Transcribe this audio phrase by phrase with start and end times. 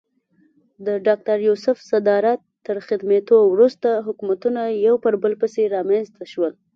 [0.85, 6.53] د ډاکټر یوسف صدارت تر ختمېدو وروسته حکومتونه یو پر بل پسې رامنځته شول.